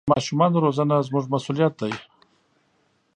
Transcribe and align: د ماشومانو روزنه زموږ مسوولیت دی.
د 0.01 0.03
ماشومانو 0.13 0.63
روزنه 0.65 0.95
زموږ 1.07 1.25
مسوولیت 1.33 1.73
دی. 1.81 1.93